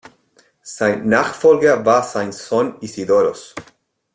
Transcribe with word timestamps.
Sein 0.63 1.07
Nachfolger 1.09 1.85
war 1.85 2.01
sein 2.01 2.31
Sohn 2.31 2.75
Isidoros. 2.81 3.53